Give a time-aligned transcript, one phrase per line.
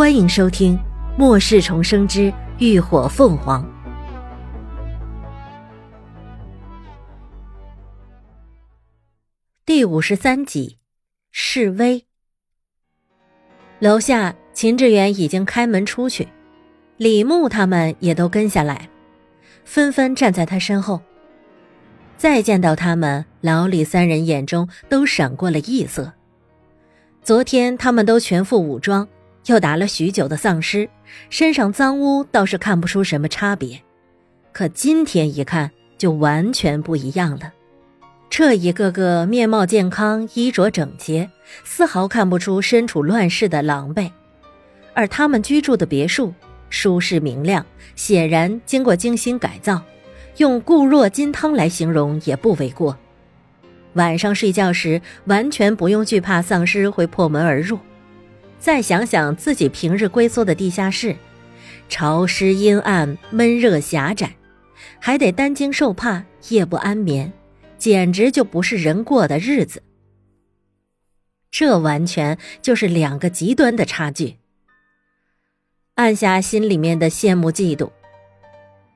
[0.00, 0.78] 欢迎收听
[1.18, 3.62] 《末世重生之浴火凤凰》
[9.66, 10.78] 第五十三集。
[11.32, 12.06] 示威。
[13.78, 16.28] 楼下，秦志远已经开门出去，
[16.96, 18.88] 李牧他们也都跟下来，
[19.66, 21.02] 纷纷站在他身后。
[22.16, 26.10] 再见到他们，老李三人眼中都闪过了异色。
[27.22, 29.06] 昨天他们都全副武装。
[29.46, 30.88] 又打了许久的丧尸，
[31.28, 33.80] 身上脏污倒是看不出什么差别，
[34.52, 37.52] 可今天一看就完全不一样了。
[38.28, 41.28] 这一个个面貌健康、衣着整洁，
[41.64, 44.10] 丝毫看不出身处乱世的狼狈。
[44.94, 46.32] 而他们居住的别墅
[46.68, 47.64] 舒适明亮，
[47.96, 49.82] 显然经过精心改造，
[50.36, 52.96] 用“固若金汤”来形容也不为过。
[53.94, 57.78] 晚上睡觉时，完全不用惧怕丧尸会破门而入。
[58.60, 61.16] 再想想自己平日龟缩的地下室，
[61.88, 64.36] 潮湿阴暗、闷热狭窄，
[65.00, 67.32] 还得担惊受怕、夜不安眠，
[67.78, 69.82] 简直就不是人过的日子。
[71.50, 74.36] 这完全就是两个极端的差距。
[75.94, 77.90] 按下心里面的羡慕嫉妒，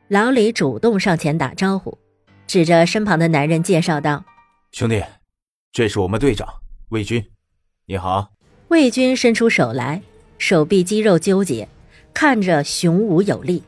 [0.08, 1.98] 老李主动上前打招呼，
[2.46, 4.24] 指着身旁的男人介绍道
[4.72, 5.02] ：“兄弟，
[5.72, 6.46] 这是我们队长
[6.90, 7.24] 魏军，
[7.86, 8.32] 你好。”
[8.74, 10.02] 魏军伸出手来，
[10.36, 11.68] 手臂肌肉纠结，
[12.12, 13.62] 看着雄武有力。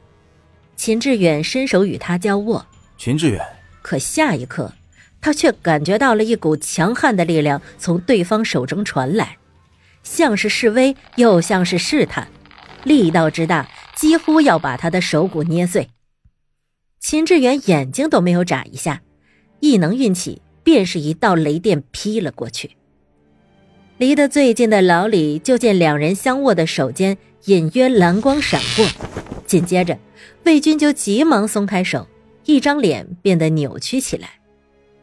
[0.74, 2.66] 秦志远伸手与他交握。
[2.98, 3.40] 秦志远，
[3.82, 4.72] 可下一刻，
[5.20, 9.38] 他却感觉到了一股强悍的力量从对方手中传来，
[10.02, 12.26] 像是示威，又像是试探，
[12.82, 15.88] 力道之大，几乎要把他的手骨捏碎。
[16.98, 19.02] 秦志远眼睛都没有眨一下，
[19.60, 22.72] 异能运起，便是一道雷电劈了过去。
[23.98, 27.16] 离得最近的老李就见两人相握的手间
[27.46, 28.86] 隐约蓝光闪过，
[29.46, 29.96] 紧接着
[30.44, 32.06] 魏军就急忙松开手，
[32.44, 34.28] 一张脸变得扭曲起来，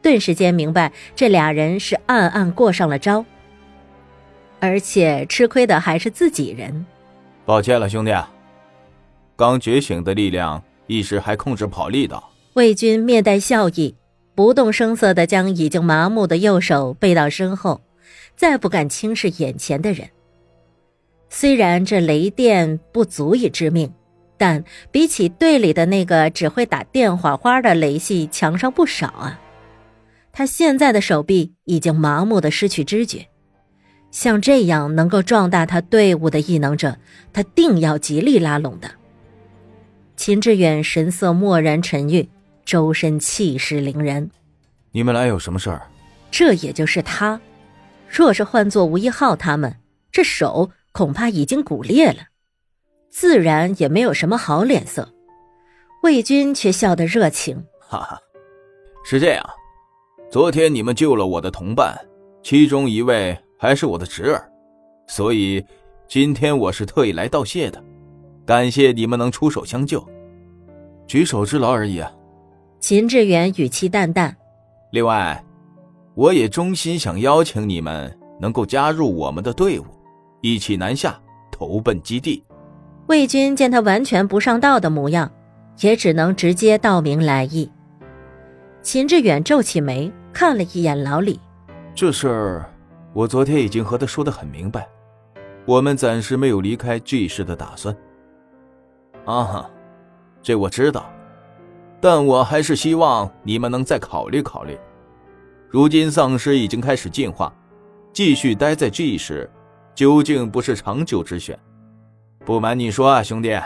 [0.03, 3.25] 顿时间明白这俩人是暗暗过上了招，
[4.59, 6.85] 而且吃亏的还是自己人。
[7.45, 8.13] 抱歉了，兄弟，
[9.35, 12.31] 刚觉醒的力量一时还控制不好力道。
[12.53, 13.95] 魏军面带笑意，
[14.35, 17.81] 不动声色地将已经麻木的右手背到身后。
[18.35, 20.09] 再不敢轻视眼前的人。
[21.29, 23.91] 虽然这雷电不足以致命，
[24.37, 29.39] 但比起队里的那个只会打电话花的雷系强上不少啊！
[30.31, 33.27] 他现在的手臂已经麻木的失去知觉，
[34.11, 36.97] 像这样能够壮大他队伍的异能者，
[37.31, 38.89] 他定要极力拉拢的。
[40.15, 42.29] 秦志远神色漠然沉郁，
[42.63, 44.29] 周身气势凌人。
[44.91, 45.81] 你们来有什么事儿？
[46.29, 47.41] 这也就是他。
[48.13, 49.75] 若是换做吴一浩他们，
[50.11, 52.27] 这手恐怕已经骨裂了，
[53.09, 55.11] 自然也没有什么好脸色。
[56.03, 58.19] 魏军却笑得热情，哈哈，
[59.03, 59.43] 是这样，
[60.29, 61.97] 昨天你们救了我的同伴，
[62.43, 64.47] 其中一位还是我的侄儿，
[65.07, 65.65] 所以
[66.07, 67.83] 今天我是特意来道谢的，
[68.45, 70.07] 感谢你们能出手相救，
[71.07, 72.13] 举手之劳而已啊。
[72.79, 74.37] 秦志远语气淡淡，
[74.91, 75.43] 另外。
[76.15, 79.85] 我也衷心想邀请你们能够加入我们的队伍，
[80.41, 81.19] 一起南下
[81.51, 82.43] 投奔基地。
[83.07, 85.31] 魏军见他完全不上道的模样，
[85.81, 87.69] 也只能直接道明来意。
[88.81, 91.39] 秦志远皱起眉，看了一眼老李
[91.95, 92.69] ：“这事儿，
[93.13, 94.87] 我昨天已经和他说的很明白，
[95.65, 97.95] 我们暂时没有离开 G 市的打算。”
[99.25, 99.69] 啊，
[100.41, 101.09] 这我知道，
[101.99, 104.77] 但我还是希望你们能再考虑考虑。
[105.73, 107.51] 如今丧尸已经开始进化，
[108.13, 109.49] 继续待在 G 市，
[109.95, 111.57] 究竟不是长久之选。
[112.45, 113.59] 不瞒你说啊，兄弟，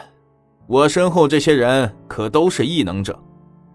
[0.67, 3.19] 我身后这些人可都是异能者，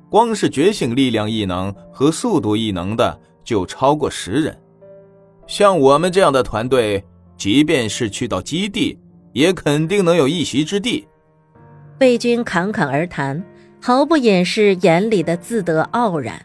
[0.09, 4.59] 光是觉醒力量异能和速度异能的就超过十人。
[5.47, 7.05] 像我们这样的团队，
[7.37, 8.99] 即便是去到基地，
[9.35, 11.07] 也肯定能有一席之地。
[12.01, 13.45] 魏军侃侃而谈，
[13.79, 16.43] 毫不掩饰眼里的自得傲然。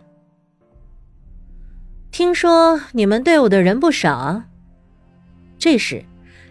[2.18, 4.44] 听说你们队伍的人不少啊。
[5.60, 6.04] 这时，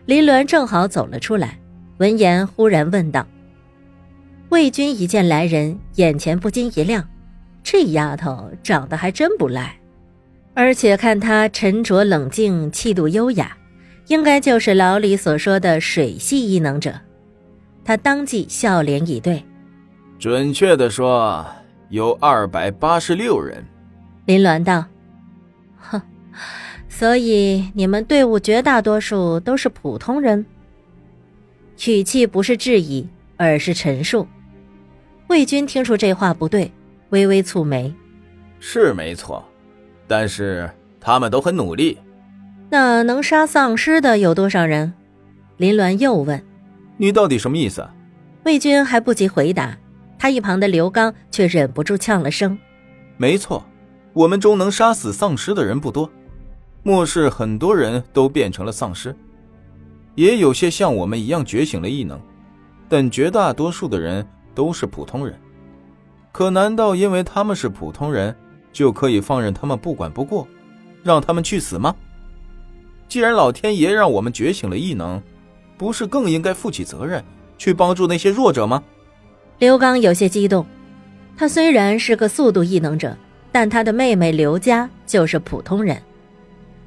[0.04, 1.58] 林鸾正好走了出来，
[1.98, 3.26] 闻言忽然问道
[4.50, 7.04] ：“魏军一见来人，眼前不禁一亮，
[7.64, 9.76] 这丫头长得还真不赖，
[10.54, 13.56] 而且看她沉着冷静，气度优雅，
[14.06, 16.94] 应该就是老李所说的水系异能者。”
[17.84, 19.44] 他当即笑脸以对
[20.16, 21.44] ：“准确的说，
[21.88, 23.64] 有二百八十六人。”
[24.26, 24.84] 林鸾道。
[26.36, 30.44] 哼，所以你们队伍绝大多数都是普通人。
[31.86, 34.26] 语气不是质疑，而是陈述。
[35.28, 36.70] 魏军听出这话不对，
[37.10, 37.92] 微微蹙眉
[38.60, 39.44] ：“是没错，
[40.06, 41.98] 但是他们都很努力。
[42.70, 44.92] 那能杀丧尸的有多少人？”
[45.58, 46.42] 林鸾又问
[46.96, 47.86] ：“你到底什么意思？”
[48.44, 49.76] 魏军还不及回答，
[50.18, 52.56] 他一旁的刘刚却忍不住呛了声
[53.18, 53.64] ：“没错，
[54.12, 56.10] 我们中能杀死丧尸的人不多。
[56.86, 59.12] 末世很多人都变成了丧尸，
[60.14, 62.16] 也有些像我们一样觉醒了异能，
[62.88, 64.24] 但绝大多数的人
[64.54, 65.36] 都是普通人。
[66.30, 68.32] 可难道因为他们是普通人，
[68.72, 70.46] 就可以放任他们不管不顾，
[71.02, 71.92] 让他们去死吗？
[73.08, 75.20] 既然老天爷让我们觉醒了异能，
[75.76, 77.20] 不是更应该负起责任？”
[77.58, 78.80] 去帮助那些弱者吗？
[79.58, 80.64] 刘刚有些激动。
[81.36, 83.16] 他虽然是个速度异能者，
[83.50, 86.00] 但他的妹妹刘佳就是普通人。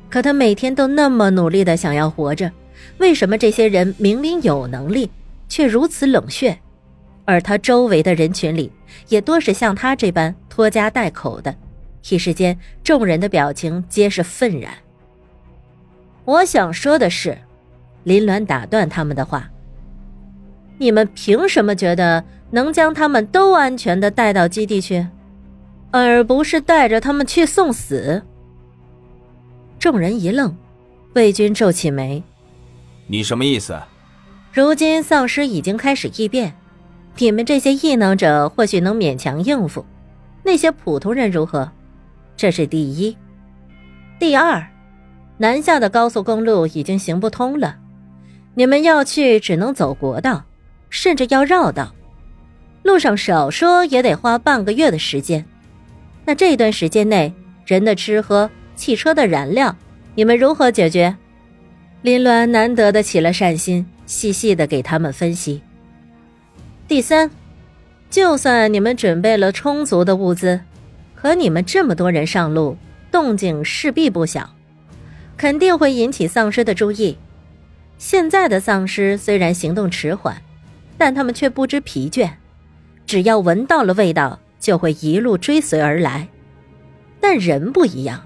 [0.09, 2.51] 可他每天都那么努力的想要活着，
[2.97, 5.09] 为什么这些人明明有能力，
[5.47, 6.57] 却如此冷血？
[7.25, 8.71] 而他周围的人群里，
[9.07, 11.53] 也多是像他这般拖家带口的。
[12.09, 14.73] 一时间，众人的表情皆是愤然。
[16.25, 17.37] 我想说的是，
[18.03, 19.47] 林鸾打断他们的话。
[20.79, 25.05] 你们凭什么觉得能将他们都安全的带到基地去，
[25.91, 28.23] 而不是带着他们去送死？
[29.79, 30.53] 众人一愣，
[31.13, 32.21] 魏军皱起眉
[33.07, 33.79] ：“你什么意思？”
[34.51, 36.53] 如今丧尸已经开始异变，
[37.17, 39.85] 你们这些异能者或许能勉强应付，
[40.43, 41.71] 那些普通人如何？
[42.35, 43.15] 这是第一。
[44.19, 44.67] 第二，
[45.37, 47.77] 南下的高速公路已经行不通了，
[48.55, 50.43] 你们要去只能走国道。
[50.91, 51.93] 甚至要绕道，
[52.81, 55.45] 路上少说也得花半个月的时间。
[56.25, 57.31] 那这段时间内，
[57.63, 58.49] 人的吃喝、
[58.79, 59.75] 汽车的燃料，
[60.15, 61.17] 你们如何解决？
[62.01, 65.61] 林鸾难得的起了善心，细细的给他们分析。
[66.87, 67.29] 第三，
[68.09, 70.61] 就算你们准备了充足的物资，
[71.13, 72.77] 可你们这么多人上路，
[73.11, 74.55] 动静势必不小，
[75.35, 77.17] 肯定会引起丧尸的注意。
[77.97, 80.41] 现在的丧尸虽然行动迟缓。
[81.01, 82.29] 但他们却不知疲倦，
[83.05, 86.27] 只要闻到了味道，就会一路追随而来。
[87.21, 88.21] 但人不一样，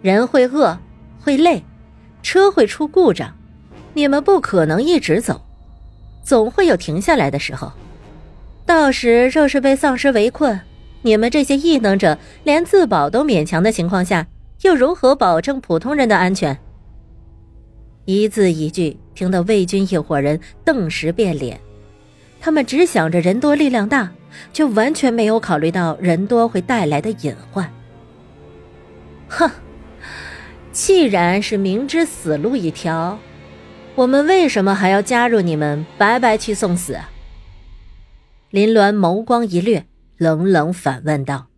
[0.00, 0.78] 人会饿，
[1.20, 1.64] 会累，
[2.22, 3.34] 车会出故障，
[3.94, 5.44] 你们不可能一直走，
[6.22, 7.72] 总会有停下来的时候。
[8.64, 10.60] 到时若是被丧尸围困，
[11.02, 14.26] 你们这些异能者连自保都勉强的情况下，
[14.62, 16.56] 又如何保证普通人的安全？
[18.04, 21.60] 一字一句，听得魏军一伙人顿时变脸。
[22.40, 24.12] 他们只想着人多力量大，
[24.52, 27.68] 就完全没有考虑到人多会带来的隐患。
[29.28, 29.50] 哼，
[30.80, 33.18] 既然是明知死路一条，
[33.96, 36.96] 我们为什么还要加入你们，白白去送死？
[38.50, 39.86] 林鸾眸光一掠，
[40.18, 41.48] 冷冷反问道：“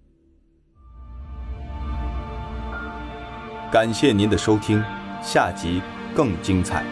[3.70, 4.82] 感谢您的收听，
[5.22, 5.82] 下集
[6.14, 6.82] 更精彩。”